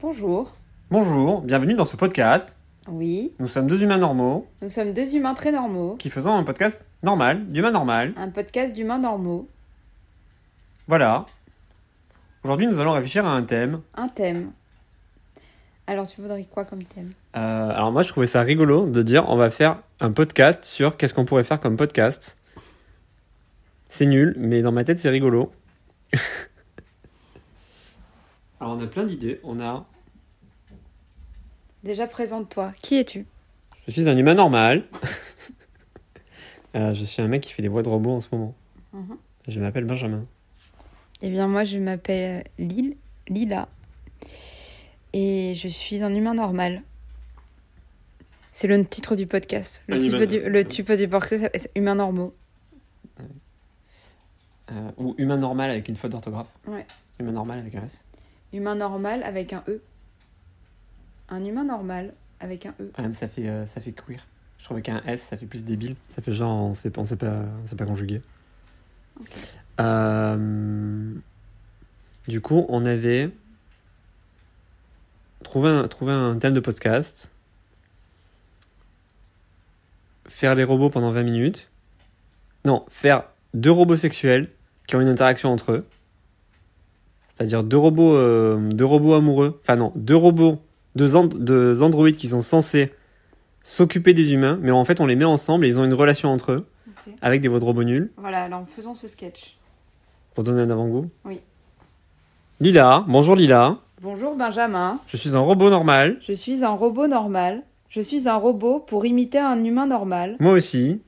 Bonjour. 0.00 0.54
Bonjour, 0.90 1.42
bienvenue 1.42 1.74
dans 1.74 1.84
ce 1.84 1.96
podcast. 1.96 2.56
Oui, 2.86 3.32
Nous 3.38 3.48
sommes 3.48 3.66
deux 3.66 3.82
humains 3.82 3.98
normaux 3.98 4.48
nous 4.62 4.70
sommes 4.70 4.94
deux 4.94 5.14
humains 5.14 5.34
très 5.34 5.52
normaux. 5.52 5.96
qui 5.96 6.08
faisons 6.08 6.34
un 6.34 6.42
podcast 6.44 6.88
normal, 7.02 7.46
d'humains 7.48 7.70
normal. 7.72 8.14
Un 8.16 8.30
podcast 8.30 8.72
d'humains 8.74 8.98
normaux. 8.98 9.46
Voilà. 10.86 11.26
Aujourd'hui, 12.44 12.66
nous 12.66 12.78
allons 12.80 12.92
réfléchir 12.92 13.26
à 13.26 13.30
un 13.30 13.42
thème. 13.42 13.80
Un 13.94 14.08
thème. 14.08 14.52
Alors, 15.86 16.06
tu 16.06 16.20
voudrais 16.22 16.44
quoi 16.44 16.64
comme 16.64 16.82
thème? 16.82 17.12
Euh, 17.36 17.70
alors 17.70 17.92
moi, 17.92 18.02
je 18.02 18.08
trouvais 18.08 18.26
ça 18.26 18.40
rigolo 18.42 18.88
de 18.88 19.02
dire 19.02 19.28
on 19.28 19.36
va 19.36 19.50
faire 19.50 19.82
un 20.00 20.12
podcast 20.12 20.64
sur 20.64 20.96
qu'est-ce 20.96 21.12
qu'on 21.12 21.24
pourrait 21.26 21.44
faire 21.44 21.60
comme 21.60 21.76
podcast. 21.76 22.38
C'est 23.88 24.06
nul, 24.06 24.34
mais 24.38 24.62
dans 24.62 24.72
ma 24.72 24.84
tête, 24.84 24.98
c'est 24.98 25.10
rigolo. 25.10 25.52
alors 28.60 28.76
on 28.76 28.80
a 28.80 28.86
plein 28.86 29.04
d'idées. 29.04 29.40
On 29.44 29.60
a. 29.60 29.86
Déjà, 31.84 32.06
présente-toi. 32.06 32.72
Qui 32.82 32.96
es-tu? 32.98 33.24
Je 33.86 33.92
suis 33.92 34.08
un 34.08 34.16
humain 34.16 34.34
normal. 34.34 34.84
Euh, 36.76 36.92
je 36.92 37.02
suis 37.02 37.22
un 37.22 37.28
mec 37.28 37.42
qui 37.42 37.54
fait 37.54 37.62
des 37.62 37.68
voix 37.68 37.82
de 37.82 37.88
robot 37.88 38.10
en 38.12 38.20
ce 38.20 38.28
moment. 38.30 38.54
Mhm. 38.92 39.16
Je 39.48 39.58
m'appelle 39.58 39.84
Benjamin. 39.84 40.26
Eh 41.22 41.30
bien, 41.30 41.48
moi, 41.48 41.64
je 41.64 41.78
m'appelle 41.78 42.44
Lil, 42.58 42.94
Lila. 43.26 43.68
Et 45.14 45.54
je 45.56 45.66
suis 45.66 46.02
un 46.02 46.14
humain 46.14 46.34
normal. 46.34 46.82
C'est 48.52 48.68
le 48.68 48.84
titre 48.84 49.16
du 49.16 49.26
podcast. 49.26 49.82
Le 49.88 49.98
type 49.98 50.12
humain- 50.12 50.26
du, 50.26 50.40
le 50.40 50.64
type 50.66 50.92
du 50.92 51.08
podcast, 51.08 51.48
c'est 51.54 51.70
humains 51.74 51.94
normaux. 51.94 52.34
Euh, 54.70 54.90
ou 54.98 55.14
humain 55.16 55.38
normal 55.38 55.70
avec 55.70 55.88
une 55.88 55.96
faute 55.96 56.12
d'orthographe. 56.12 56.54
Ouais. 56.66 56.86
Humain 57.18 57.32
normal 57.32 57.60
avec 57.60 57.74
un 57.76 57.84
S. 57.84 58.04
Humain 58.52 58.74
normal 58.74 59.22
avec 59.22 59.52
un 59.52 59.62
E. 59.68 59.80
Un 61.28 61.44
humain 61.44 61.64
normal 61.64 62.14
avec 62.40 62.66
un 62.66 62.74
E. 62.80 62.90
Ah, 62.96 63.02
même 63.02 63.14
ça 63.14 63.28
fait, 63.28 63.48
euh, 63.48 63.66
ça 63.66 63.80
fait 63.80 63.92
queer. 63.92 64.26
Je 64.58 64.64
trouve 64.64 64.80
qu'un 64.80 65.02
S, 65.06 65.22
ça 65.22 65.36
fait 65.36 65.46
plus 65.46 65.64
débile. 65.64 65.96
Ça 66.10 66.22
fait 66.22 66.32
genre, 66.32 66.56
on 66.64 66.74
sait, 66.74 66.96
on 66.98 67.04
sait 67.04 67.16
pas, 67.16 67.44
on 67.62 67.66
sait 67.66 67.76
pas 67.76 67.84
conjuguer. 67.84 68.22
Euh, 69.80 71.14
du 72.26 72.40
coup, 72.40 72.66
on 72.68 72.84
avait 72.84 73.30
trouvé 75.44 75.68
un, 75.68 75.88
trouvé 75.88 76.12
un 76.12 76.36
thème 76.38 76.54
de 76.54 76.60
podcast. 76.60 77.30
Faire 80.26 80.54
les 80.54 80.64
robots 80.64 80.90
pendant 80.90 81.12
20 81.12 81.22
minutes. 81.22 81.70
Non, 82.64 82.84
faire 82.90 83.24
deux 83.54 83.70
robots 83.70 83.96
sexuels 83.96 84.48
qui 84.86 84.96
ont 84.96 85.00
une 85.00 85.08
interaction 85.08 85.52
entre 85.52 85.72
eux. 85.72 85.86
C'est-à-dire 87.38 87.62
deux 87.62 87.76
robots, 87.76 88.16
euh, 88.16 88.58
deux 88.70 88.84
robots 88.84 89.14
amoureux. 89.14 89.60
Enfin 89.62 89.76
non, 89.76 89.92
deux 89.94 90.16
robots, 90.16 90.58
deux, 90.96 91.14
and- 91.14 91.26
deux 91.26 91.84
androïdes 91.84 92.16
qui 92.16 92.26
sont 92.26 92.40
censés 92.42 92.92
s'occuper 93.62 94.12
des 94.12 94.32
humains, 94.32 94.58
mais 94.60 94.72
en 94.72 94.84
fait 94.84 94.98
on 94.98 95.06
les 95.06 95.14
met 95.14 95.24
ensemble 95.24 95.64
et 95.64 95.68
ils 95.68 95.78
ont 95.78 95.84
une 95.84 95.94
relation 95.94 96.30
entre 96.30 96.50
eux 96.50 96.66
avec 97.22 97.40
des 97.40 97.46
voix 97.46 97.60
de 97.60 97.64
robots 97.64 97.84
nuls. 97.84 98.10
Voilà, 98.16 98.42
alors 98.42 98.64
faisons 98.66 98.96
ce 98.96 99.06
sketch. 99.06 99.56
Pour 100.34 100.42
donner 100.42 100.62
un 100.62 100.70
avant-goût 100.70 101.06
Oui. 101.24 101.40
Lila, 102.58 103.04
bonjour 103.06 103.36
Lila. 103.36 103.76
Bonjour 104.02 104.34
Benjamin. 104.34 104.98
Je 105.06 105.16
suis 105.16 105.36
un 105.36 105.40
robot 105.40 105.70
normal. 105.70 106.16
Je 106.20 106.32
suis 106.32 106.64
un 106.64 106.70
robot 106.70 107.06
normal. 107.06 107.62
Je 107.88 108.00
suis 108.00 108.28
un 108.28 108.34
robot 108.36 108.80
pour 108.80 109.06
imiter 109.06 109.38
un 109.38 109.62
humain 109.62 109.86
normal. 109.86 110.34
Moi 110.40 110.54
aussi. 110.54 111.00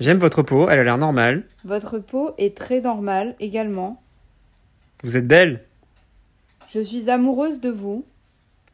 J'aime 0.00 0.18
votre 0.18 0.42
peau, 0.42 0.68
elle 0.68 0.80
a 0.80 0.84
l'air 0.84 0.98
normale. 0.98 1.44
Votre 1.64 2.00
peau 2.00 2.32
est 2.36 2.56
très 2.56 2.80
normale 2.80 3.36
également. 3.38 4.02
Vous 5.06 5.16
êtes 5.16 5.28
belle. 5.28 5.60
Je 6.74 6.80
suis 6.80 7.10
amoureuse 7.10 7.60
de 7.60 7.70
vous. 7.70 8.04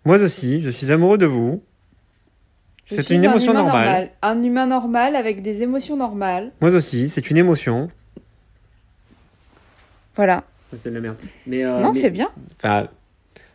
Moi 0.06 0.16
aussi, 0.16 0.62
je 0.62 0.70
suis 0.70 0.90
amoureux 0.90 1.18
de 1.18 1.26
vous. 1.26 1.62
C'est 2.86 3.10
une 3.10 3.20
un 3.20 3.32
émotion 3.32 3.52
normale. 3.52 3.74
normal. 3.74 4.10
Un 4.22 4.42
humain 4.42 4.66
normal 4.66 5.14
avec 5.14 5.42
des 5.42 5.60
émotions 5.60 5.94
normales. 5.94 6.50
Moi 6.62 6.74
aussi, 6.74 7.10
c'est 7.10 7.28
une 7.28 7.36
émotion. 7.36 7.90
Voilà. 10.16 10.44
C'est 10.74 10.88
de 10.88 10.94
la 10.94 11.00
merde. 11.02 11.18
Mais, 11.46 11.64
non, 11.64 11.92
c'est 11.92 12.10
bien. 12.10 12.30
Enfin, 12.56 12.88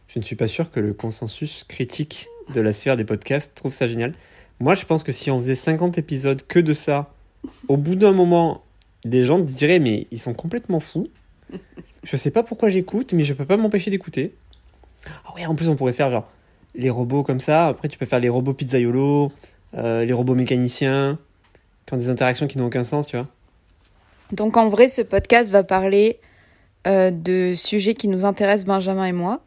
je 0.07 0.19
ne 0.19 0.24
suis 0.24 0.35
pas 0.35 0.47
sûr 0.47 0.69
que 0.69 0.80
le 0.80 0.94
consensus 0.94 1.63
critique 1.63 2.28
de 2.53 2.62
la 2.62 2.74
sphère 2.74 2.96
des 2.96 3.06
podcasts 3.06 3.56
trouve 3.56 3.74
ça 3.74 3.88
génial. 3.88 4.13
Moi, 4.59 4.75
je 4.75 4.85
pense 4.85 5.01
que 5.01 5.12
si 5.12 5.31
on 5.31 5.41
faisait 5.41 5.56
50 5.56 5.97
épisodes 5.97 6.44
que 6.47 6.59
de 6.59 6.75
ça, 6.75 7.12
au 7.69 7.75
bout 7.75 7.96
d'un 7.96 8.12
moment, 8.12 8.63
des 9.03 9.25
gens 9.25 9.40
se 9.40 9.56
diraient 9.56 9.80
mais 9.80 10.06
ils 10.12 10.19
sont 10.19 10.35
complètement 10.35 10.80
fous. 10.80 11.07
Je 12.07 12.16
sais 12.16 12.31
pas 12.31 12.41
pourquoi 12.41 12.69
j'écoute, 12.69 13.12
mais 13.12 13.25
je 13.25 13.34
peux 13.34 13.44
pas 13.44 13.57
m'empêcher 13.57 13.91
d'écouter. 13.91 14.34
Ah 15.25 15.35
ouais, 15.35 15.45
en 15.45 15.56
plus 15.56 15.68
on 15.68 15.75
pourrait 15.75 15.91
faire 15.91 16.09
genre 16.09 16.25
les 16.73 16.90
robots 16.90 17.22
comme 17.22 17.41
ça. 17.41 17.68
Après, 17.68 17.90
tu 17.90 17.97
peux 17.97 18.06
faire 18.06 18.22
les 18.22 18.29
robots 18.29 18.53
pizzaiolo, 18.53 19.29
euh, 19.73 20.06
les 20.06 20.13
robots 20.13 20.34
mécaniciens, 20.34 21.19
qui 21.85 21.94
ont 21.94 21.97
des 21.97 22.07
interactions 22.07 22.47
qui 22.47 22.57
n'ont 22.59 22.68
aucun 22.68 22.85
sens, 22.85 23.07
tu 23.07 23.18
vois. 23.18 23.28
Donc 24.31 24.56
en 24.56 24.69
vrai, 24.69 24.88
ce 24.88 25.01
podcast 25.01 25.51
va 25.51 25.66
parler 25.66 26.19
euh, 26.88 27.12
de 27.12 27.56
sujets 27.57 27.94
qui 27.94 28.07
nous 28.07 28.24
intéressent, 28.24 28.68
Benjamin 28.68 29.03
et 29.03 29.12
moi. 29.12 29.41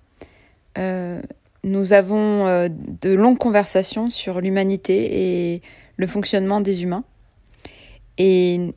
Euh, 0.76 1.22
nous 1.64 1.94
avons 1.94 2.68
de 2.68 3.10
longues 3.10 3.38
conversations 3.38 4.10
sur 4.10 4.42
l'humanité 4.42 5.54
et 5.54 5.62
le 5.96 6.06
fonctionnement 6.06 6.60
des 6.60 6.82
humains. 6.82 7.04
Et 8.18 8.74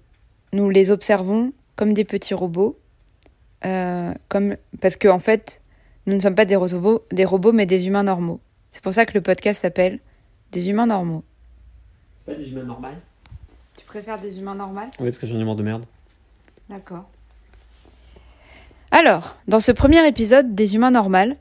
nous 0.54 0.70
les 0.70 0.90
observons 0.90 1.52
comme 1.76 1.92
des 1.92 2.06
petits 2.06 2.34
robots. 2.34 2.78
Euh, 3.66 4.14
comme... 4.28 4.56
Parce 4.82 4.96
qu'en 4.96 5.16
en 5.16 5.20
fait, 5.20 5.62
nous 6.06 6.14
ne 6.14 6.20
sommes 6.20 6.36
pas 6.36 6.46
des 6.46 6.56
robots, 6.56 7.06
des 7.12 7.26
robots, 7.26 7.54
mais 7.54 7.66
des 7.66 7.88
humains 7.88 8.04
normaux. 8.04 8.40
C'est 8.72 8.84
pour 8.84 8.94
ça 8.94 9.06
que 9.06 9.14
le 9.14 9.22
podcast 9.22 9.62
s'appelle 9.62 10.00
Des 10.52 10.70
humains 10.70 10.88
normaux. 10.88 11.24
C'est 12.20 12.34
pas 12.34 12.40
des 12.40 12.52
humains 12.52 12.64
normaux 12.64 12.88
Tu 13.78 13.86
préfères 13.86 14.20
des 14.20 14.40
humains 14.40 14.56
normaux? 14.56 14.82
Oui, 15.00 15.10
parce 15.10 15.20
que 15.20 15.28
j'ai 15.28 15.36
un 15.36 15.40
humour 15.40 15.56
de 15.56 15.64
merde. 15.64 15.86
D'accord. 16.70 17.10
Alors, 18.92 19.38
dans 19.48 19.60
ce 19.60 19.72
premier 19.72 20.06
épisode 20.08 20.56
des 20.56 20.76
humains 20.76 20.92
normaux, 20.92 21.36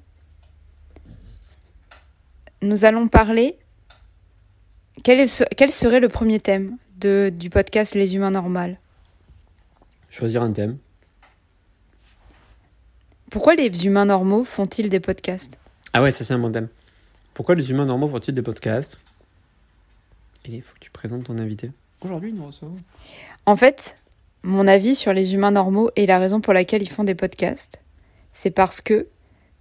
nous 2.62 2.84
allons 2.84 3.08
parler. 3.08 3.58
Quel, 5.02 5.20
est 5.20 5.44
quel 5.56 5.72
serait 5.72 6.00
le 6.00 6.08
premier 6.08 6.38
thème 6.38 6.76
de, 6.96 7.32
du 7.34 7.50
podcast 7.50 7.94
Les 7.94 8.14
humains 8.14 8.30
normaux? 8.30 8.76
Choisir 10.10 10.42
un 10.42 10.52
thème. 10.52 10.78
Pourquoi 13.32 13.54
les 13.54 13.86
humains 13.86 14.04
normaux 14.04 14.44
font-ils 14.44 14.90
des 14.90 15.00
podcasts? 15.00 15.58
Ah 15.94 16.02
ouais, 16.02 16.12
ça 16.12 16.22
c'est 16.22 16.34
un 16.34 16.38
bon 16.38 16.52
thème. 16.52 16.68
Pourquoi 17.32 17.54
les 17.54 17.70
humains 17.70 17.86
normaux 17.86 18.06
font-ils 18.06 18.34
des 18.34 18.42
podcasts? 18.42 19.00
Il 20.44 20.60
faut 20.60 20.74
que 20.74 20.80
tu 20.80 20.90
présentes 20.90 21.24
ton 21.24 21.38
invité. 21.38 21.70
Aujourd'hui, 22.02 22.34
nous 22.34 22.44
recevons. 22.44 22.76
En 23.46 23.56
fait, 23.56 23.96
mon 24.42 24.66
avis 24.66 24.94
sur 24.94 25.14
les 25.14 25.32
humains 25.32 25.52
normaux 25.52 25.90
et 25.96 26.04
la 26.04 26.18
raison 26.18 26.42
pour 26.42 26.52
laquelle 26.52 26.82
ils 26.82 26.90
font 26.90 27.04
des 27.04 27.14
podcasts, 27.14 27.80
c'est 28.32 28.50
parce 28.50 28.82
que 28.82 29.06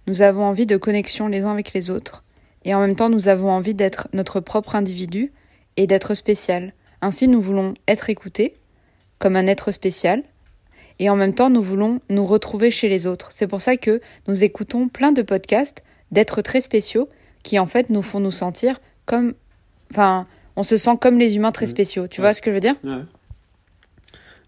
nous 0.06 0.20
avons 0.20 0.44
envie 0.44 0.66
de 0.66 0.76
connexion 0.76 1.26
les 1.26 1.40
uns 1.40 1.52
avec 1.52 1.72
les 1.72 1.88
autres, 1.88 2.24
et 2.66 2.74
en 2.74 2.80
même 2.80 2.94
temps 2.94 3.08
nous 3.08 3.28
avons 3.28 3.50
envie 3.50 3.72
d'être 3.72 4.06
notre 4.12 4.40
propre 4.40 4.74
individu 4.74 5.32
et 5.78 5.86
d'être 5.86 6.14
spécial. 6.14 6.74
Ainsi, 7.00 7.26
nous 7.26 7.40
voulons 7.40 7.72
être 7.88 8.10
écoutés 8.10 8.54
comme 9.18 9.34
un 9.34 9.46
être 9.46 9.70
spécial, 9.70 10.24
et 10.98 11.08
en 11.10 11.16
même 11.16 11.34
temps 11.34 11.50
nous 11.50 11.62
voulons 11.62 12.00
nous 12.08 12.24
retrouver 12.26 12.70
chez 12.70 12.88
les 12.88 13.06
autres. 13.06 13.30
C'est 13.32 13.46
pour 13.46 13.60
ça 13.60 13.76
que 13.76 14.00
nous 14.28 14.44
écoutons 14.44 14.88
plein 14.88 15.12
de 15.12 15.22
podcasts 15.22 15.82
d'êtres 16.10 16.42
très 16.42 16.60
spéciaux 16.60 17.08
qui 17.42 17.58
en 17.58 17.66
fait 17.66 17.90
nous 17.90 18.02
font 18.02 18.20
nous 18.20 18.30
sentir 18.30 18.80
comme... 19.06 19.34
Enfin, 19.90 20.24
on 20.56 20.62
se 20.62 20.76
sent 20.76 20.96
comme 21.00 21.18
les 21.18 21.36
humains 21.36 21.52
très 21.52 21.66
Mhm. 21.66 21.70
spéciaux. 21.70 22.06
Tu 22.06 22.20
Ouais. 22.20 22.26
vois 22.28 22.34
ce 22.34 22.42
que 22.42 22.50
je 22.50 22.54
veux 22.54 22.60
dire? 22.60 22.76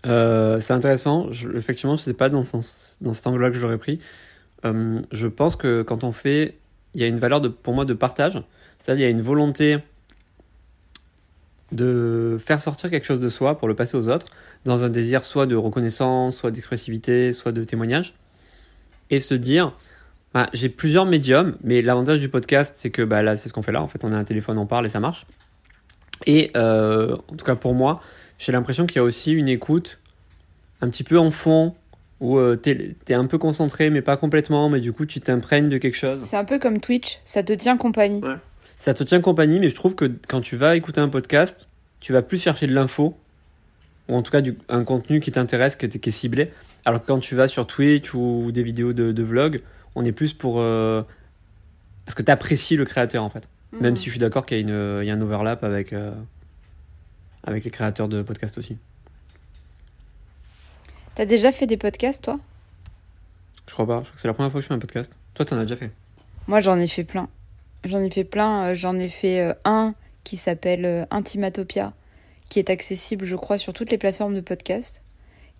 Euh, 0.06 0.60
c'est 0.60 0.72
intéressant. 0.74 1.32
Je, 1.32 1.48
effectivement, 1.56 1.96
je 1.96 2.02
sais 2.02 2.14
pas 2.14 2.28
dans, 2.28 2.44
ce 2.44 2.50
sens- 2.50 2.98
dans 3.00 3.14
cet 3.14 3.26
angle-là 3.26 3.50
que 3.50 3.56
j'aurais 3.56 3.78
pris. 3.78 3.98
Euh, 4.64 5.00
je 5.12 5.26
pense 5.26 5.56
que 5.56 5.82
quand 5.82 6.04
on 6.04 6.12
fait, 6.12 6.56
il 6.94 7.00
y 7.00 7.04
a 7.04 7.06
une 7.06 7.18
valeur 7.18 7.40
de, 7.40 7.48
pour 7.48 7.74
moi 7.74 7.84
de 7.84 7.94
partage. 7.94 8.42
C'est-à-dire, 8.78 9.04
il 9.06 9.08
y 9.08 9.08
a 9.08 9.10
une 9.10 9.22
volonté 9.22 9.78
de 11.72 12.36
faire 12.38 12.60
sortir 12.60 12.90
quelque 12.90 13.06
chose 13.06 13.20
de 13.20 13.28
soi 13.30 13.58
pour 13.58 13.66
le 13.68 13.74
passer 13.74 13.96
aux 13.96 14.08
autres, 14.08 14.26
dans 14.64 14.84
un 14.84 14.88
désir 14.88 15.24
soit 15.24 15.46
de 15.46 15.56
reconnaissance, 15.56 16.36
soit 16.36 16.50
d'expressivité, 16.50 17.32
soit 17.32 17.52
de 17.52 17.64
témoignage, 17.64 18.14
et 19.10 19.20
se 19.20 19.34
dire, 19.34 19.76
bah, 20.32 20.48
j'ai 20.52 20.68
plusieurs 20.68 21.06
médiums, 21.06 21.56
mais 21.62 21.82
l'avantage 21.82 22.20
du 22.20 22.28
podcast, 22.28 22.74
c'est 22.76 22.90
que 22.90 23.02
bah, 23.02 23.22
là, 23.22 23.36
c'est 23.36 23.48
ce 23.48 23.54
qu'on 23.54 23.62
fait 23.62 23.72
là. 23.72 23.82
En 23.82 23.88
fait, 23.88 24.04
on 24.04 24.12
a 24.12 24.16
un 24.16 24.24
téléphone, 24.24 24.58
on 24.58 24.66
parle 24.66 24.86
et 24.86 24.90
ça 24.90 25.00
marche. 25.00 25.26
Et 26.26 26.50
euh, 26.56 27.16
en 27.28 27.36
tout 27.36 27.44
cas 27.44 27.56
pour 27.56 27.74
moi, 27.74 28.00
j'ai 28.38 28.52
l'impression 28.52 28.86
qu'il 28.86 28.96
y 28.96 29.00
a 29.00 29.02
aussi 29.04 29.32
une 29.32 29.48
écoute 29.48 29.98
un 30.80 30.88
petit 30.88 31.04
peu 31.04 31.18
en 31.18 31.30
fond, 31.30 31.74
où 32.20 32.38
euh, 32.38 32.56
t'es 32.56 32.96
es 33.08 33.14
un 33.14 33.26
peu 33.26 33.38
concentré, 33.38 33.90
mais 33.90 34.02
pas 34.02 34.16
complètement, 34.16 34.68
mais 34.68 34.80
du 34.80 34.92
coup 34.92 35.06
tu 35.06 35.20
t'imprègnes 35.20 35.68
de 35.68 35.78
quelque 35.78 35.96
chose. 35.96 36.20
C'est 36.24 36.36
un 36.36 36.44
peu 36.44 36.58
comme 36.58 36.80
Twitch, 36.80 37.20
ça 37.24 37.42
te 37.42 37.52
tient 37.52 37.76
compagnie. 37.76 38.22
Ça 38.78 38.94
te 38.94 39.04
tient 39.04 39.20
compagnie, 39.20 39.60
mais 39.60 39.68
je 39.68 39.74
trouve 39.74 39.94
que 39.94 40.10
quand 40.28 40.40
tu 40.40 40.56
vas 40.56 40.76
écouter 40.76 41.00
un 41.00 41.08
podcast, 41.08 41.66
tu 42.00 42.12
vas 42.12 42.22
plus 42.22 42.42
chercher 42.42 42.66
de 42.66 42.72
l'info, 42.72 43.16
ou 44.08 44.16
en 44.16 44.22
tout 44.22 44.30
cas 44.32 44.40
du, 44.40 44.56
un 44.68 44.84
contenu 44.84 45.20
qui 45.20 45.30
t'intéresse, 45.32 45.76
qui, 45.76 45.86
est- 45.86 45.98
qui 45.98 46.08
est 46.08 46.12
ciblé, 46.12 46.52
alors 46.84 47.00
que 47.00 47.06
quand 47.06 47.18
tu 47.20 47.34
vas 47.34 47.48
sur 47.48 47.66
Twitch 47.66 48.12
ou 48.14 48.50
des 48.52 48.62
vidéos 48.62 48.92
de, 48.92 49.12
de 49.12 49.22
vlog, 49.22 49.60
On 49.96 50.04
est 50.04 50.12
plus 50.12 50.32
pour. 50.34 50.56
euh, 50.60 51.02
parce 52.04 52.14
que 52.16 52.22
tu 52.22 52.30
apprécies 52.30 52.76
le 52.76 52.84
créateur, 52.84 53.22
en 53.22 53.30
fait. 53.30 53.48
Mhm. 53.72 53.80
Même 53.80 53.96
si 53.96 54.06
je 54.06 54.10
suis 54.10 54.18
d'accord 54.18 54.44
qu'il 54.44 54.56
y, 54.56 54.60
a 54.60 54.62
une- 54.62 55.02
il 55.02 55.06
y 55.06 55.10
a 55.10 55.14
un 55.14 55.20
overlap 55.20 55.62
avec, 55.64 55.92
euh, 55.92 56.12
avec 57.44 57.64
les 57.64 57.70
créateurs 57.70 58.08
de 58.08 58.20
podcasts 58.22 58.58
aussi. 58.58 58.76
T'as 61.14 61.26
déjà 61.26 61.52
fait 61.52 61.66
des 61.66 61.76
podcasts, 61.76 62.24
toi? 62.24 62.38
Je 63.68 63.72
crois 63.72 63.86
pas. 63.86 63.98
Je 64.00 64.04
crois 64.04 64.14
que 64.14 64.20
c'est 64.20 64.28
la 64.28 64.34
première 64.34 64.50
fois 64.50 64.60
que 64.60 64.62
je 64.64 64.68
fais 64.68 64.74
un 64.74 64.78
podcast. 64.80 65.16
Toi, 65.34 65.44
t'en 65.44 65.58
as 65.58 65.62
déjà 65.62 65.76
fait? 65.76 65.90
Moi, 66.48 66.60
j'en 66.60 66.76
ai 66.76 66.86
fait 66.88 67.04
plein. 67.04 67.28
J'en 67.84 68.00
ai 68.00 68.10
fait 68.10 68.24
plein. 68.24 68.64
Euh, 68.70 68.74
J'en 68.74 68.98
ai 68.98 69.08
fait 69.08 69.54
un 69.64 69.94
qui 70.24 70.36
s'appelle 70.36 71.06
Intimatopia, 71.10 71.92
qui 72.48 72.58
est 72.58 72.70
accessible, 72.70 73.24
je 73.24 73.36
crois, 73.36 73.58
sur 73.58 73.72
toutes 73.72 73.90
les 73.90 73.98
plateformes 73.98 74.34
de 74.34 74.40
podcast, 74.40 75.02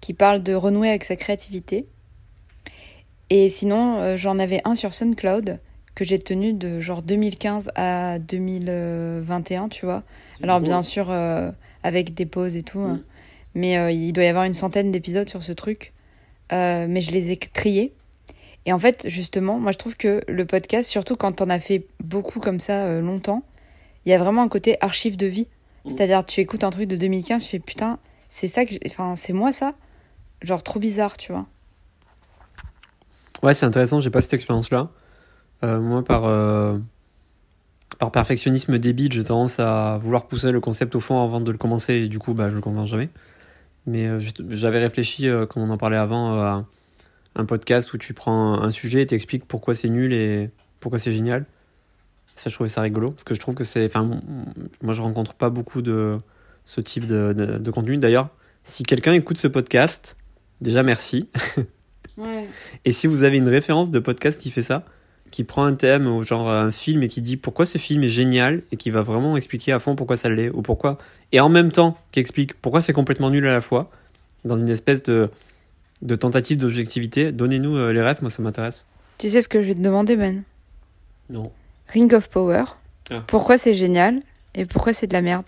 qui 0.01 0.15
parle 0.15 0.43
de 0.43 0.55
renouer 0.55 0.89
avec 0.89 1.05
sa 1.05 1.17
créativité. 1.17 1.87
Et 3.31 3.49
sinon, 3.49 4.01
euh, 4.01 4.17
j'en 4.17 4.39
avais 4.39 4.61
un 4.65 4.75
sur 4.75 4.93
SoundCloud 4.93 5.59
que 5.95 6.05
j'ai 6.05 6.19
tenu 6.19 6.53
de 6.53 6.81
genre 6.81 7.03
2015 7.03 7.71
à 7.75 8.19
2021, 8.19 9.69
tu 9.69 9.87
vois. 9.87 10.03
Alors 10.43 10.61
bien 10.61 10.83
sûr, 10.83 11.07
euh, 11.11 11.51
avec 11.83 12.15
des 12.15 12.27
pauses 12.27 12.57
et 12.57 12.63
tout. 12.63 12.81
Hein. 12.81 13.01
Mais 13.55 13.79
euh, 13.79 13.93
il 13.93 14.13
doit 14.13 14.25
y 14.25 14.29
avoir 14.29 14.45
une 14.45 14.55
centaine 14.55 14.91
d'épisodes 14.91 15.29
sur 15.29 15.43
ce 15.43 15.53
truc. 15.53 15.93
Mais 16.51 17.01
je 17.01 17.11
les 17.11 17.33
ai 17.33 17.37
triés. 17.37 17.93
Et 18.67 18.73
en 18.73 18.79
fait, 18.79 19.09
justement, 19.09 19.59
moi 19.59 19.73
je 19.73 19.79
trouve 19.79 19.97
que 19.97 20.21
le 20.29 20.45
podcast, 20.45 20.89
surtout 20.89 21.17
quand 21.17 21.33
t'en 21.33 21.51
as 21.51 21.59
fait 21.59 21.87
beaucoup 22.03 22.39
comme 22.39 22.61
ça 22.61 23.01
longtemps, 23.01 23.43
il 24.05 24.11
y 24.11 24.13
a 24.13 24.19
vraiment 24.19 24.43
un 24.43 24.49
côté 24.49 24.77
archive 24.81 25.17
de 25.17 25.27
vie. 25.27 25.49
C'est-à-dire, 25.87 26.25
tu 26.25 26.41
écoutes 26.41 26.65
un 26.65 26.71
truc 26.71 26.89
de 26.89 26.97
2015, 26.97 27.43
tu 27.45 27.51
fais 27.51 27.59
putain, 27.59 27.99
c'est 28.29 28.49
ça 28.49 28.65
que. 28.65 28.75
Enfin, 28.87 29.17
c'est 29.17 29.33
moi 29.33 29.53
ça? 29.53 29.75
Genre 30.43 30.63
trop 30.63 30.81
bizarre, 30.81 31.17
tu 31.17 31.33
vois. 31.33 31.47
Ouais, 33.43 33.55
c'est 33.55 33.67
intéressant, 33.67 34.01
j'ai 34.01 34.11
pas 34.11 34.23
cette 34.23 34.35
expérience-là. 34.35 34.91
Euh, 35.63 35.81
moi, 35.81 36.03
par, 36.03 36.25
euh, 36.25 36.79
par 37.99 38.11
perfectionnisme 38.11 38.79
débile, 38.79 39.13
j'ai 39.13 39.25
tendance 39.25 39.61
à 39.61 39.99
vouloir 40.01 40.27
pousser 40.27 40.51
le 40.51 40.61
concept 40.61 40.95
au 40.95 41.01
fond 41.01 41.23
avant 41.23 41.41
de 41.41 41.51
le 41.51 41.59
commencer, 41.59 41.95
et 41.95 42.09
du 42.09 42.19
coup, 42.19 42.33
bah, 42.33 42.49
je 42.49 42.55
le 42.55 42.61
commence 42.61 42.89
jamais. 42.89 43.11
Mais 43.87 44.07
euh, 44.07 44.19
j'avais 44.49 44.79
réfléchi, 44.79 45.29
comme 45.51 45.63
on 45.63 45.71
en 45.71 45.77
parlait 45.77 45.97
avant, 45.97 46.41
à 46.41 46.65
un 47.37 47.45
podcast 47.45 47.93
où 47.93 47.99
tu 47.99 48.15
prends 48.15 48.55
un 48.55 48.71
sujet 48.71 49.03
et 49.03 49.07
t'expliques 49.07 49.47
pourquoi 49.47 49.75
c'est 49.75 49.89
nul 49.89 50.13
et 50.13 50.51
pourquoi 50.81 50.99
c'est 50.99 51.13
génial. 51.13 51.45
Ça, 52.37 52.51
je 52.51 52.55
trouvais 52.55 52.69
ça 52.69 52.81
rigolo, 52.81 53.11
parce 53.11 53.25
que 53.25 53.35
je 53.35 53.41
trouve 53.41 53.55
que 53.55 53.65
c'est... 53.65 53.85
Enfin, 53.87 54.11
moi, 54.83 54.93
je 54.95 55.01
rencontre 55.03 55.35
pas 55.35 55.51
beaucoup 55.51 55.83
de 55.83 56.19
ce 56.65 56.81
type 56.81 57.07
de, 57.07 57.33
de- 57.33 57.59
de 57.59 57.71
contenu. 57.71 57.97
D'ailleurs, 57.99 58.29
si 58.65 58.83
quelqu'un 58.83 59.13
écoute 59.13 59.37
ce 59.39 59.49
podcast, 59.49 60.17
déjà 60.61 60.83
merci. 60.83 61.29
Ouais. 62.17 62.47
Et 62.85 62.93
si 62.93 63.09
vous 63.09 63.25
avez 63.25 63.39
une 63.39 63.49
référence 63.49 63.91
de 63.91 63.99
podcast 63.99 64.41
qui 64.41 64.53
fait 64.53 64.63
ça, 64.63 64.85
qui 65.33 65.43
prend 65.43 65.65
un 65.65 65.75
thème 65.75 66.23
genre 66.23 66.49
un 66.49 66.71
film 66.71 67.03
et 67.03 67.09
qui 67.09 67.21
dit 67.23 67.37
pourquoi 67.37 67.67
ce 67.67 67.77
film 67.77 68.05
est 68.05 68.09
génial 68.09 68.63
et 68.71 68.77
qui 68.77 68.91
va 68.91 69.03
vraiment 69.03 69.37
expliquer 69.37 69.73
à 69.73 69.81
fond 69.81 69.97
pourquoi 69.97 70.17
ça 70.17 70.29
l'est 70.31 70.49
ou 70.51 70.63
pourquoi, 70.63 70.97
et 71.33 71.41
en 71.41 71.49
même 71.49 71.73
temps 71.73 71.99
qui 72.13 72.21
explique 72.21 72.55
pourquoi 72.55 72.81
c'est 72.81 72.93
complètement 72.93 73.31
nul 73.31 73.45
à 73.49 73.51
la 73.53 73.61
fois, 73.61 73.91
dans 74.45 74.57
une 74.57 74.69
espèce 74.69 75.03
de, 75.03 75.29
de 76.03 76.15
tentative 76.15 76.59
d'objectivité, 76.59 77.33
donnez-nous 77.33 77.77
euh, 77.77 77.93
les 77.93 78.01
rêves, 78.01 78.19
moi 78.21 78.31
ça 78.31 78.43
m'intéresse. 78.45 78.87
Tu 79.19 79.29
sais 79.29 79.43
ce 79.43 79.49
que 79.49 79.61
je 79.61 79.67
vais 79.67 79.75
te 79.75 79.81
demander, 79.81 80.15
Ben? 80.15 80.45
Non. 81.31 81.51
Ring 81.89 82.13
of 82.15 82.29
Power. 82.29 82.65
Ah. 83.11 83.23
Pourquoi 83.27 83.59
c'est 83.59 83.75
génial 83.75 84.21
et 84.55 84.65
pourquoi 84.65 84.93
c'est 84.93 85.07
de 85.07 85.13
la 85.13 85.23
merde? 85.23 85.45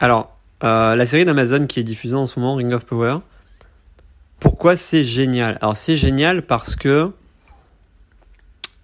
Alors, 0.00 0.36
euh, 0.64 0.94
la 0.94 1.06
série 1.06 1.24
d'Amazon 1.24 1.66
qui 1.66 1.80
est 1.80 1.84
diffusée 1.84 2.16
en 2.16 2.26
ce 2.26 2.38
moment, 2.38 2.54
Ring 2.54 2.72
of 2.72 2.84
Power, 2.84 3.18
pourquoi 4.40 4.76
c'est 4.76 5.04
génial? 5.04 5.58
Alors 5.60 5.76
c'est 5.76 5.96
génial 5.96 6.42
parce 6.42 6.76
que 6.76 7.10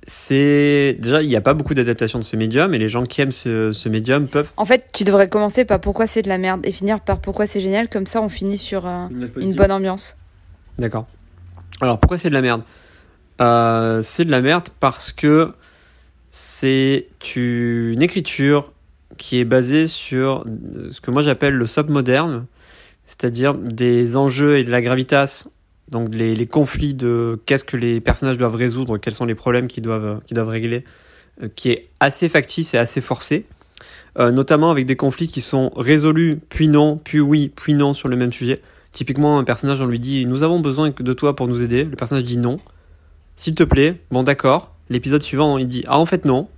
c'est 0.06 0.97
déjà 0.99 1.23
il 1.23 1.29
n'y 1.29 1.37
a 1.37 1.41
pas 1.41 1.55
beaucoup 1.55 1.75
d'adaptations 1.75 2.19
de 2.19 2.25
ce 2.25 2.35
médium 2.37 2.73
et 2.73 2.79
les 2.79 2.89
gens 2.89 3.05
qui 3.05 3.21
aiment 3.21 3.33
ce, 3.33 3.73
ce 3.73 3.89
médium 3.89 4.27
peuvent 4.27 4.50
En 4.56 4.65
fait, 4.65 4.89
tu 4.93 5.05
devrais 5.05 5.29
commencer 5.29 5.65
par 5.65 5.81
pourquoi 5.81 6.06
c'est 6.06 6.23
de 6.23 6.29
la 6.29 6.39
merde 6.39 6.65
et 6.65 6.73
finir 6.73 7.00
par 7.00 7.21
pourquoi 7.21 7.47
c'est 7.47 7.61
génial. 7.61 7.89
Comme 7.89 8.06
ça, 8.06 8.23
on 8.23 8.29
finit 8.29 8.59
sur 8.59 8.87
euh, 8.87 9.06
une 9.37 9.55
bonne 9.55 9.73
ambiance. 9.73 10.17
D'accord. 10.79 11.06
Alors 11.81 11.99
pourquoi 11.99 12.19
c'est 12.19 12.31
de 12.31 12.35
la 12.35 12.41
merde? 12.43 12.62
Euh, 13.41 14.03
C'est 14.03 14.25
de 14.25 14.31
la 14.31 14.41
merde 14.41 14.69
parce 14.81 15.12
que 15.12 15.53
c'est 16.30 17.08
une 17.36 18.02
écriture 18.02 18.72
qui 19.16 19.38
est 19.38 19.44
basée 19.44 19.86
sur 19.86 20.44
ce 20.90 21.00
que 21.00 21.10
moi 21.10 21.22
j'appelle 21.22 21.54
le 21.54 21.66
soap 21.66 21.88
moderne, 21.88 22.46
c'est-à-dire 23.06 23.54
des 23.54 24.16
enjeux 24.16 24.58
et 24.58 24.64
de 24.64 24.70
la 24.70 24.82
gravitas, 24.82 25.48
donc 25.90 26.14
les, 26.14 26.46
conflits 26.46 26.94
de 26.94 27.40
qu'est-ce 27.46 27.64
que 27.64 27.76
les 27.76 28.00
personnages 28.00 28.36
doivent 28.36 28.54
résoudre, 28.54 28.98
quels 28.98 29.14
sont 29.14 29.25
les 29.25 29.34
problèmes 29.34 29.69
qu'ils 29.69 29.82
doivent, 29.82 30.20
doivent 30.30 30.48
régler, 30.48 30.84
euh, 31.42 31.48
qui 31.54 31.70
est 31.70 31.88
assez 32.00 32.28
factice 32.28 32.75
et 32.75 32.78
assez 32.78 33.00
forcé, 33.00 33.46
euh, 34.19 34.30
notamment 34.30 34.70
avec 34.70 34.84
des 34.84 34.96
conflits 34.96 35.28
qui 35.28 35.40
sont 35.40 35.70
résolus, 35.76 36.40
puis 36.50 36.69
non, 36.69 37.00
puis 37.02 37.20
oui, 37.20 37.50
puis 37.54 37.75
non 37.75 37.94
sur 37.94 38.08
le 38.08 38.16
même 38.16 38.32
sujet. 38.32 38.60
Typiquement, 38.92 39.38
un 39.38 39.44
personnage, 39.44 39.80
on 39.80 39.86
lui 39.86 39.98
dit 39.98 40.26
Nous 40.26 40.42
avons 40.42 40.60
besoin 40.60 40.90
de 40.90 41.12
toi 41.12 41.36
pour 41.36 41.46
nous 41.46 41.62
aider. 41.62 41.84
Le 41.84 41.96
personnage 41.96 42.25
dit 42.25 42.38
non. 42.38 42.58
S'il 43.36 43.54
te 43.54 43.62
plaît, 43.62 44.00
bon 44.10 44.22
d'accord. 44.22 44.75
L'épisode 44.90 45.23
suivant, 45.23 45.58
il 45.58 45.67
dit 45.67 45.85
Ah, 45.87 45.99
en 45.99 46.06
fait, 46.06 46.25
non. 46.25 46.49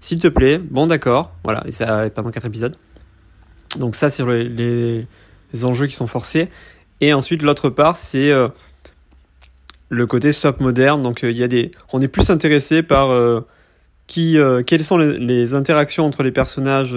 S'il 0.00 0.18
te 0.18 0.28
plaît, 0.28 0.58
bon 0.58 0.86
d'accord. 0.86 1.32
Voilà, 1.44 1.62
et 1.66 1.72
ça 1.72 2.08
pendant 2.10 2.30
quatre 2.30 2.46
épisodes. 2.46 2.76
Donc, 3.78 3.96
ça, 3.96 4.10
c'est 4.10 4.24
les, 4.24 4.48
les- 5.52 5.64
enjeux 5.64 5.86
qui 5.86 5.94
sont 5.96 6.06
forcés. 6.06 6.48
Et 7.00 7.12
ensuite, 7.12 7.42
l'autre 7.42 7.68
part, 7.70 7.96
c'est 7.96 8.30
euh, 8.30 8.48
le 9.88 10.06
côté 10.06 10.32
soap 10.32 10.60
moderne. 10.60 11.02
Donc, 11.02 11.24
euh, 11.24 11.30
il 11.30 11.36
y 11.38 11.42
a 11.42 11.48
des. 11.48 11.70
On 11.92 12.00
est 12.00 12.08
plus 12.08 12.30
intéressé 12.30 12.82
par 12.82 13.10
euh, 13.10 13.40
qui, 14.06 14.36
quelles 14.66 14.84
sont 14.84 14.98
les, 14.98 15.18
les 15.18 15.54
interactions 15.54 16.04
entre 16.06 16.22
les 16.22 16.32
personnages. 16.32 16.94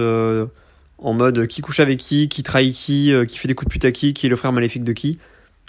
en 1.04 1.14
mode 1.14 1.48
qui 1.48 1.62
couche 1.62 1.80
avec 1.80 1.98
qui, 2.00 2.30
qui 2.30 2.44
trahit 2.44 2.76
qui, 2.76 3.12
qui 3.28 3.38
fait 3.40 3.48
des 3.48 3.56
coups 3.56 3.68
de 3.70 3.72
pute 3.74 3.86
à 3.86 3.92
qui, 3.92 4.14
qui 4.14 4.28
est 4.28 4.30
le 4.30 4.36
frère 4.36 4.52
maléfique 4.52 4.84
de 4.84 4.94
qui, 4.94 5.18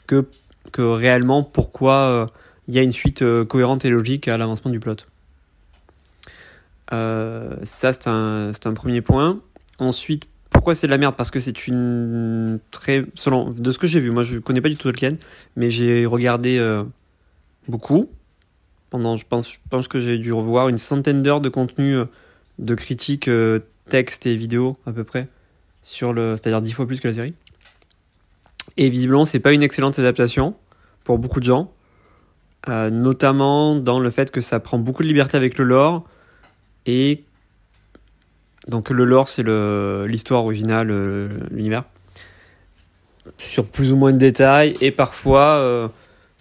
que, 0.06 0.26
que 0.72 0.82
réellement 0.82 1.42
pourquoi 1.42 2.26
il 2.69 2.74
y 2.74 2.78
a 2.78 2.82
une 2.82 2.92
suite 2.92 3.24
cohérente 3.48 3.84
et 3.86 3.90
logique 3.90 4.28
à 4.28 4.36
l'avancement 4.36 4.70
du 4.70 4.78
plot. 4.78 4.96
Euh, 6.92 7.56
ça, 7.64 7.92
c'est 7.92 8.06
un, 8.08 8.74
premier 8.74 9.00
point. 9.00 9.40
Ensuite, 9.78 10.24
pourquoi 10.50 10.74
c'est 10.74 10.86
de 10.86 10.92
la 10.92 10.98
merde? 10.98 11.16
Parce 11.16 11.30
que 11.30 11.40
c'est 11.40 11.66
une 11.66 12.60
très. 12.70 13.04
Selon, 13.14 13.50
de 13.50 13.72
ce 13.72 13.78
que 13.78 13.86
j'ai 13.86 14.00
vu, 14.00 14.10
moi 14.10 14.22
je 14.22 14.38
connais 14.38 14.60
pas 14.60 14.68
du 14.68 14.76
tout 14.76 14.84
Tolkien, 14.84 15.16
mais 15.56 15.70
j'ai 15.70 16.06
regardé 16.06 16.58
euh, 16.58 16.84
beaucoup. 17.68 18.10
Pendant, 18.90 19.16
je 19.16 19.24
pense, 19.26 19.88
que 19.88 20.00
j'ai 20.00 20.18
dû 20.18 20.32
revoir 20.32 20.68
une 20.68 20.76
centaine 20.76 21.22
d'heures 21.22 21.40
de 21.40 21.48
contenu 21.48 21.94
euh, 21.94 22.04
de 22.58 22.74
critiques 22.74 23.28
euh, 23.28 23.60
texte 23.88 24.26
et 24.26 24.36
vidéo 24.36 24.76
à 24.86 24.93
peu 24.93 25.05
près 25.05 25.28
sur 25.82 26.12
le 26.12 26.36
c'est-à-dire 26.36 26.60
dix 26.60 26.72
fois 26.72 26.86
plus 26.86 27.00
que 27.00 27.08
la 27.08 27.14
série 27.14 27.34
et 28.76 28.88
visiblement 28.88 29.24
c'est 29.24 29.40
pas 29.40 29.52
une 29.52 29.62
excellente 29.62 29.98
adaptation 29.98 30.55
pour 31.02 31.19
beaucoup 31.19 31.40
de 31.40 31.44
gens 31.44 31.72
notamment 32.69 33.74
dans 33.74 33.98
le 33.98 34.10
fait 34.12 34.31
que 34.31 34.40
ça 34.40 34.60
prend 34.60 34.78
beaucoup 34.78 35.02
de 35.02 35.08
liberté 35.08 35.36
avec 35.36 35.58
le 35.58 35.64
lore 35.64 36.06
et 36.86 37.24
donc 38.69 38.91
le 38.91 39.05
lore 39.05 39.29
c'est 39.29 39.43
l'histoire 39.43 40.44
originale 40.44 40.91
euh, 40.91 41.29
l'univers. 41.51 41.84
Sur 43.39 43.67
plus 43.67 43.93
ou 43.93 43.96
moins 43.96 44.12
de 44.12 44.19
détails 44.19 44.77
et 44.81 44.91
parfois 44.91 45.56
euh, 45.56 45.89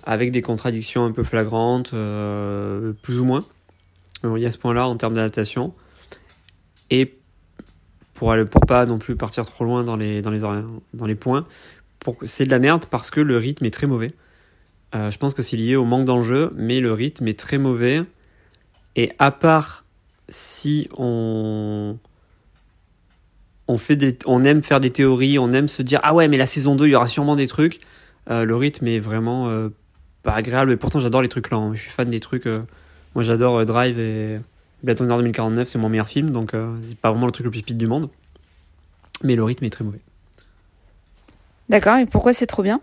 avec 0.03 0.31
des 0.31 0.41
contradictions 0.41 1.05
un 1.05 1.11
peu 1.11 1.23
flagrantes 1.23 1.91
euh, 1.93 2.93
plus 3.01 3.19
ou 3.19 3.25
moins. 3.25 3.43
Il 4.23 4.37
y 4.37 4.45
a 4.45 4.51
ce 4.51 4.57
point 4.57 4.73
là 4.73 4.87
en 4.87 4.95
termes 4.97 5.15
d'adaptation. 5.15 5.73
Et 6.91 7.17
pour 8.13 8.31
aller 8.31 8.45
pour 8.45 8.61
pas 8.61 8.85
non 8.85 8.99
plus 8.99 9.15
partir 9.15 9.45
trop 9.45 9.65
loin 9.65 9.83
dans 9.83 9.95
les 9.95 10.21
dans 10.21 10.31
les 10.31 10.39
dans 10.39 11.05
les 11.05 11.15
points 11.15 11.47
c'est 12.23 12.45
de 12.45 12.51
la 12.51 12.59
merde 12.59 12.85
parce 12.85 13.09
que 13.09 13.21
le 13.21 13.37
rythme 13.37 13.65
est 13.65 13.71
très 13.71 13.87
mauvais. 13.87 14.11
Je 14.93 15.17
pense 15.17 15.33
que 15.33 15.41
c'est 15.41 15.57
lié 15.57 15.75
au 15.75 15.85
manque 15.85 16.05
d'enjeu 16.05 16.51
mais 16.55 16.81
le 16.81 16.93
rythme 16.93 17.27
est 17.27 17.39
très 17.39 17.57
mauvais. 17.57 18.03
Et 18.95 19.13
à 19.19 19.31
part 19.31 19.85
si 20.31 20.89
on 20.97 21.97
on 23.67 23.77
fait 23.77 23.95
des 23.95 24.17
on 24.25 24.43
aime 24.43 24.63
faire 24.63 24.79
des 24.79 24.89
théories 24.89 25.37
on 25.37 25.53
aime 25.53 25.67
se 25.67 25.81
dire 25.81 25.99
ah 26.03 26.13
ouais 26.13 26.27
mais 26.27 26.37
la 26.37 26.45
saison 26.45 26.75
2 26.75 26.87
il 26.87 26.91
y 26.91 26.95
aura 26.95 27.07
sûrement 27.07 27.35
des 27.35 27.47
trucs. 27.47 27.79
Euh, 28.29 28.45
le 28.45 28.55
rythme 28.55 28.87
est 28.87 28.99
vraiment 28.99 29.49
euh, 29.49 29.69
pas 30.23 30.33
agréable. 30.33 30.71
Et 30.71 30.77
pourtant 30.77 30.99
j'adore 30.99 31.21
les 31.21 31.29
trucs 31.29 31.49
lents. 31.51 31.73
Je 31.75 31.81
suis 31.81 31.91
fan 31.91 32.09
des 32.09 32.19
trucs 32.19 32.47
euh, 32.47 32.59
moi 33.13 33.23
j'adore 33.23 33.63
Drive 33.65 33.99
et 33.99 34.39
Blade 34.83 34.99
Runner 34.99 35.17
2049 35.17 35.67
c'est 35.67 35.77
mon 35.77 35.89
meilleur 35.89 36.07
film. 36.07 36.31
Donc 36.31 36.53
c'est 36.87 36.97
pas 36.97 37.11
vraiment 37.11 37.27
le 37.27 37.31
truc 37.31 37.45
le 37.45 37.51
plus 37.51 37.59
speed 37.59 37.77
du 37.77 37.87
monde. 37.87 38.09
Mais 39.23 39.35
le 39.35 39.43
rythme 39.43 39.65
est 39.65 39.69
très 39.69 39.83
mauvais. 39.83 40.01
D'accord, 41.69 41.97
et 41.97 42.05
pourquoi 42.05 42.33
c'est 42.33 42.47
trop 42.47 42.63
bien? 42.63 42.81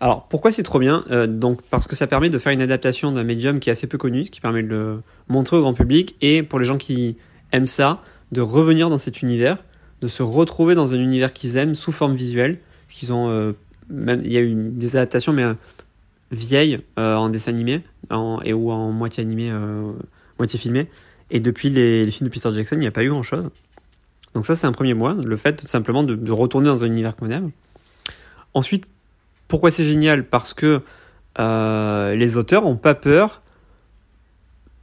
Alors 0.00 0.26
pourquoi 0.28 0.50
c'est 0.50 0.62
trop 0.62 0.78
bien 0.78 1.04
Euh, 1.10 1.26
donc 1.26 1.60
parce 1.62 1.86
que 1.86 1.94
ça 1.94 2.06
permet 2.06 2.30
de 2.30 2.38
faire 2.38 2.52
une 2.52 2.62
adaptation 2.62 3.12
d'un 3.12 3.22
médium 3.22 3.60
qui 3.60 3.68
est 3.68 3.72
assez 3.72 3.86
peu 3.86 3.98
connu 3.98 4.24
ce 4.24 4.30
qui 4.30 4.40
permet 4.40 4.62
de 4.62 4.68
le 4.68 5.02
montrer 5.28 5.56
au 5.56 5.60
grand 5.60 5.74
public 5.74 6.16
et 6.22 6.42
pour 6.42 6.58
les 6.58 6.64
gens 6.64 6.78
qui 6.78 7.16
aiment 7.52 7.66
ça 7.66 8.02
de 8.32 8.40
revenir 8.40 8.88
dans 8.90 8.98
cet 8.98 9.22
univers 9.22 9.58
de 10.00 10.08
se 10.08 10.22
retrouver 10.22 10.74
dans 10.74 10.94
un 10.94 10.98
univers 10.98 11.32
qu'ils 11.32 11.56
aiment 11.56 11.74
sous 11.74 11.92
forme 11.92 12.14
visuelle 12.14 12.58
qu'ils 12.88 13.12
ont 13.12 13.28
euh, 13.28 13.52
même 13.90 14.22
il 14.24 14.32
y 14.32 14.38
a 14.38 14.40
eu 14.40 14.54
des 14.54 14.96
adaptations 14.96 15.32
mais 15.32 15.44
euh, 15.44 15.54
vieille 16.32 16.78
en 16.96 17.28
dessin 17.28 17.50
animé 17.50 17.82
et 18.44 18.52
ou 18.52 18.70
en 18.70 18.92
moitié 18.92 19.20
animé, 19.20 19.52
moitié 20.38 20.60
filmé. 20.60 20.86
Et 21.30 21.40
depuis 21.40 21.70
les, 21.70 22.08
films 22.10 22.28
de 22.28 22.32
Peter 22.32 22.50
Jackson, 22.54 22.76
il 22.76 22.80
n'y 22.80 22.86
a 22.86 22.92
pas 22.92 23.02
eu 23.02 23.08
grand 23.08 23.24
chose. 23.24 23.50
Donc 24.34 24.46
ça, 24.46 24.54
c'est 24.54 24.66
un 24.66 24.72
premier 24.72 24.94
mois, 24.94 25.14
le 25.14 25.36
fait 25.36 25.60
simplement 25.62 26.04
de, 26.04 26.14
de 26.14 26.32
retourner 26.32 26.68
dans 26.68 26.84
un 26.84 26.86
univers 26.86 27.16
qu'on 27.16 27.30
aime. 27.30 27.50
Ensuite, 28.54 28.84
pourquoi 29.50 29.70
c'est 29.70 29.84
génial? 29.84 30.24
Parce 30.24 30.54
que 30.54 30.80
euh, 31.38 32.14
les 32.14 32.38
auteurs 32.38 32.62
n'ont 32.62 32.76
pas 32.76 32.94
peur 32.94 33.42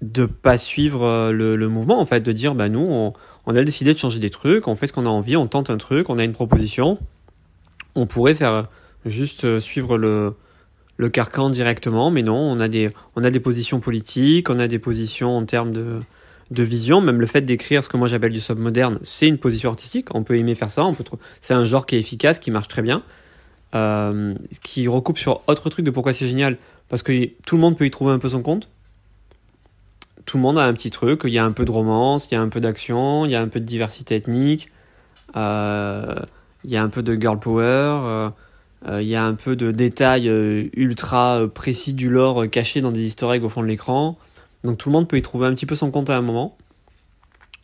de 0.02 0.26
pas 0.26 0.60
suivre 0.60 1.04
euh, 1.04 1.32
le, 1.32 1.68
mouvement, 1.70 2.00
en 2.00 2.06
fait, 2.06 2.20
de 2.20 2.32
dire, 2.32 2.54
bah 2.54 2.70
nous, 2.70 2.86
on, 2.86 3.56
a 3.56 3.64
décidé 3.64 3.94
de 3.94 3.98
changer 3.98 4.20
des 4.20 4.30
trucs, 4.30 4.68
on 4.68 4.76
fait 4.76 4.86
ce 4.86 4.94
qu'on 4.94 5.08
a 5.08 5.10
envie, 5.10 5.36
on 5.36 5.48
tente 5.48 5.72
un 5.72 5.78
truc, 5.78 6.10
on 6.10 6.20
a 6.20 6.24
une 6.24 6.34
proposition. 6.34 7.00
On 7.96 8.06
pourrait 8.06 8.36
faire 8.36 8.68
juste 9.06 9.46
euh, 9.46 9.60
suivre 9.60 9.98
le, 9.98 10.34
le 10.98 11.10
carcan 11.10 11.50
directement, 11.50 12.12
mais 12.12 12.22
non, 12.22 12.38
on 12.38 12.60
a 12.60 12.68
des, 12.68 12.92
on 13.16 13.24
a 13.24 13.32
des 13.32 13.40
positions 13.40 13.80
politiques, 13.80 14.50
on 14.50 14.60
a 14.60 14.68
des 14.68 14.80
positions 14.80 15.38
en 15.38 15.46
termes 15.46 15.72
de, 15.72 16.02
de 16.52 16.64
vision. 16.64 17.00
Même 17.00 17.22
le 17.22 17.28
fait 17.28 17.42
d'écrire 17.42 17.84
ce 17.86 17.90
que 17.90 17.96
moi 17.96 18.10
j'appelle 18.10 18.34
du 18.34 18.42
sub 18.42 18.60
moderne, 18.60 19.00
c'est 19.02 19.28
une 19.28 19.38
position 19.38 19.70
artistique. 19.70 20.14
On 20.14 20.24
peut 20.24 20.38
aimer 20.38 20.56
faire 20.56 20.70
ça, 20.70 20.84
c'est 21.40 21.54
un 21.54 21.66
genre 21.66 21.86
qui 21.86 21.96
est 21.96 22.00
efficace, 22.00 22.40
qui 22.40 22.52
marche 22.52 22.68
très 22.68 22.82
bien. 22.82 23.02
Euh, 23.76 24.34
qui 24.64 24.88
recoupe 24.88 25.18
sur 25.18 25.42
autre 25.48 25.70
truc 25.70 25.84
de 25.84 25.92
pourquoi 25.92 26.14
c'est 26.14 26.26
génial, 26.26 26.58
parce 26.88 27.04
que 27.04 27.26
tout 27.46 27.58
le 27.58 27.62
monde 27.62 27.78
peut 27.78 27.86
y 27.86 27.92
trouver 27.92 28.14
un 28.14 28.20
peu 28.20 28.30
son 28.30 28.42
compte. 28.42 28.70
Tout 30.26 30.38
le 30.38 30.44
monde 30.44 30.58
a 30.58 30.64
un 30.64 30.72
petit 30.72 30.90
truc, 30.90 31.22
il 31.26 31.32
y 31.32 31.38
a 31.38 31.44
un 31.44 31.52
peu 31.52 31.66
de 31.66 31.72
romance, 31.72 32.30
il 32.32 32.36
y 32.36 32.38
a 32.38 32.42
un 32.42 32.48
peu 32.48 32.62
d'action, 32.62 33.26
il 33.26 33.32
y 33.32 33.36
a 33.36 33.42
un 33.42 33.50
peu 33.50 33.60
de 33.60 33.66
diversité 33.66 34.16
ethnique, 34.16 34.72
euh, 35.36 36.16
il 36.64 36.70
y 36.70 36.78
a 36.78 36.82
un 36.82 36.88
peu 36.88 37.04
de 37.04 37.20
girl 37.20 37.40
power, 37.40 38.32
euh, 38.88 39.02
il 39.02 39.08
y 39.08 39.18
a 39.18 39.26
un 39.26 39.34
peu 39.34 39.58
de 39.58 39.72
détails 39.72 40.30
ultra 40.74 41.42
précis 41.54 41.92
du 41.92 42.10
lore 42.10 42.50
caché 42.50 42.80
dans 42.80 42.92
des 42.92 43.02
easter 43.02 43.26
au 43.26 43.50
fond 43.50 43.62
de 43.62 43.68
l'écran. 43.68 44.18
Donc 44.64 44.78
tout 44.78 44.88
le 44.88 44.94
monde 44.94 45.10
peut 45.10 45.18
y 45.18 45.22
trouver 45.22 45.48
un 45.48 45.54
petit 45.54 45.66
peu 45.66 45.76
son 45.76 45.92
compte 45.92 46.10
à 46.10 46.16
un 46.16 46.22
moment. 46.22 46.58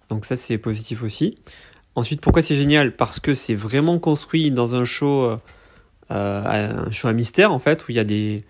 Donc 0.09 0.25
ça 0.25 0.35
c'est 0.35 0.57
positif 0.57 1.01
aussi. 1.01 1.35
Ensuite, 1.95 2.19
pourquoi 2.19 2.41
c'est 2.41 2.57
génial? 2.57 2.93
Parce 2.93 3.21
que 3.21 3.33
c'est 3.33 3.55
vraiment 3.55 3.99
construit 3.99 4.51
dans 4.51 4.75
un 4.75 4.83
show 4.83 5.39
un 6.09 6.91
choix 6.91 7.13
mystère 7.13 7.51
en 7.51 7.59
fait 7.59 7.87
où 7.87 7.91
il 7.91 7.95
y 7.95 7.99
a 7.99 8.03
des 8.03 8.43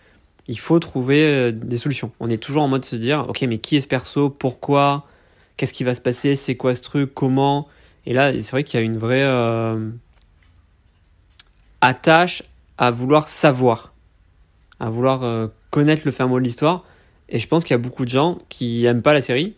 il 0.48 0.60
faut 0.60 0.80
trouver 0.80 1.24
euh, 1.24 1.52
des 1.52 1.78
solutions. 1.78 2.12
On 2.20 2.30
est 2.30 2.38
toujours 2.38 2.64
en 2.64 2.68
mode 2.68 2.82
de 2.82 2.86
se 2.86 2.96
dire 2.96 3.26
ok 3.30 3.42
mais 3.44 3.58
qui 3.58 3.78
est 3.78 3.82
ce 3.82 3.88
perso, 3.88 4.30
pourquoi, 4.30 5.08
qu'est-ce 5.58 5.74
qui 5.74 5.84
va 5.84 5.96
se 5.96 6.02
passer, 6.02 6.36
c'est 6.36 6.56
quoi 6.56 6.76
ce 6.76 6.82
truc, 6.82 7.14
comment? 7.14 7.68
Et 8.06 8.14
là 8.14 8.34
c'est 8.34 8.52
vrai 8.52 8.64
qu'il 8.64 8.80
y 8.80 8.84
a 8.84 8.86
une 8.86 8.98
vraie 8.98 9.24
euh, 9.24 9.90
attache 11.82 12.44
à 12.78 12.92
vouloir 12.92 13.28
savoir, 13.28 13.94
à 14.80 14.90
vouloir 14.90 15.50
connaître 15.70 16.04
le 16.06 16.12
fin 16.12 16.28
mot 16.28 16.40
de 16.40 16.44
l'histoire. 16.44 16.86
Et 17.30 17.40
je 17.40 17.48
pense 17.48 17.64
qu'il 17.64 17.72
y 17.72 17.76
a 17.76 17.78
beaucoup 17.80 18.04
de 18.04 18.10
gens 18.10 18.40
qui 18.50 18.86
aiment 18.86 19.02
pas 19.02 19.14
la 19.14 19.22
série, 19.22 19.56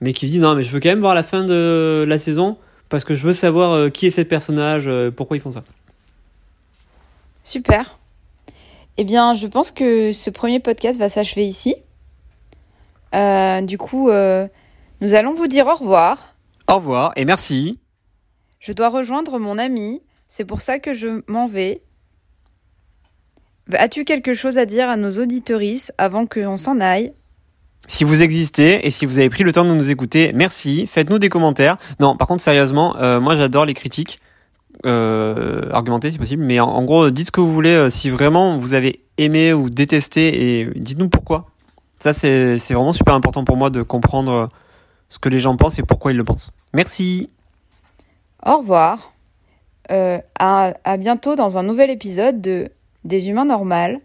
mais 0.00 0.12
qui 0.12 0.26
se 0.26 0.32
disent 0.32 0.40
non 0.40 0.54
mais 0.54 0.62
je 0.62 0.70
veux 0.70 0.80
quand 0.80 0.88
même 0.88 1.00
voir 1.00 1.14
la 1.14 1.22
fin 1.22 1.44
de 1.44 2.04
la 2.08 2.18
saison 2.18 2.58
parce 2.88 3.04
que 3.04 3.14
je 3.14 3.26
veux 3.26 3.32
savoir 3.32 3.92
qui 3.92 4.06
est 4.06 4.10
ce 4.10 4.22
personnage, 4.22 4.90
pourquoi 5.14 5.36
ils 5.36 5.40
font 5.40 5.52
ça. 5.52 5.62
Super. 7.44 7.98
Eh 8.96 9.04
bien, 9.04 9.34
je 9.34 9.46
pense 9.46 9.70
que 9.70 10.12
ce 10.12 10.30
premier 10.30 10.60
podcast 10.60 10.98
va 10.98 11.08
s'achever 11.08 11.46
ici. 11.46 11.76
Euh, 13.14 13.60
du 13.60 13.78
coup, 13.78 14.08
euh, 14.08 14.48
nous 15.00 15.14
allons 15.14 15.34
vous 15.34 15.46
dire 15.46 15.66
au 15.66 15.74
revoir. 15.74 16.34
Au 16.68 16.76
revoir 16.76 17.12
et 17.16 17.24
merci. 17.24 17.78
Je 18.58 18.72
dois 18.72 18.88
rejoindre 18.88 19.38
mon 19.38 19.58
ami. 19.58 20.02
C'est 20.26 20.44
pour 20.46 20.62
ça 20.62 20.78
que 20.78 20.94
je 20.94 21.22
m'en 21.28 21.46
vais. 21.46 21.82
As-tu 23.72 24.04
quelque 24.04 24.32
chose 24.34 24.58
à 24.58 24.66
dire 24.66 24.88
à 24.88 24.96
nos 24.96 25.12
auditorices 25.12 25.92
avant 25.98 26.26
qu'on 26.26 26.56
s'en 26.56 26.80
aille? 26.80 27.12
Si 27.86 28.04
vous 28.04 28.22
existez 28.22 28.86
et 28.86 28.90
si 28.90 29.04
vous 29.04 29.18
avez 29.18 29.28
pris 29.28 29.44
le 29.44 29.52
temps 29.52 29.64
de 29.64 29.74
nous 29.74 29.90
écouter, 29.90 30.32
merci. 30.34 30.86
Faites-nous 30.86 31.18
des 31.18 31.28
commentaires. 31.28 31.76
Non, 32.00 32.16
par 32.16 32.26
contre, 32.26 32.42
sérieusement, 32.42 32.96
euh, 32.96 33.20
moi 33.20 33.36
j'adore 33.36 33.66
les 33.66 33.74
critiques 33.74 34.18
euh, 34.86 35.68
argumenter 35.70 36.10
si 36.10 36.18
possible. 36.18 36.42
Mais 36.42 36.60
en, 36.60 36.82
gros, 36.84 37.10
dites 37.10 37.26
ce 37.26 37.32
que 37.32 37.40
vous 37.40 37.52
voulez. 37.52 37.74
Euh, 37.74 37.90
si 37.90 38.10
vraiment 38.10 38.56
vous 38.56 38.74
avez 38.74 39.00
aimé 39.18 39.52
ou 39.52 39.70
détesté, 39.70 40.60
et 40.60 40.70
dites-nous 40.74 41.08
pourquoi. 41.08 41.46
Ça, 41.98 42.12
c'est 42.12 42.58
vraiment 42.70 42.92
super 42.92 43.14
important 43.14 43.44
pour 43.44 43.56
moi 43.56 43.70
de 43.70 43.82
comprendre 43.82 44.32
euh, 44.32 44.46
ce 45.08 45.18
que 45.18 45.28
les 45.28 45.38
gens 45.38 45.56
pensent 45.56 45.78
et 45.78 45.82
pourquoi 45.82 46.12
ils 46.12 46.16
le 46.16 46.24
pensent. 46.24 46.50
Merci. 46.72 47.30
Au 48.44 48.58
revoir. 48.58 49.12
À, 49.88 50.72
à 50.84 50.96
bientôt 50.96 51.36
dans 51.36 51.58
un 51.58 51.62
nouvel 51.62 51.90
épisode 51.90 52.40
de 52.40 52.70
Des 53.04 53.28
humains 53.28 53.44
normales. 53.44 54.00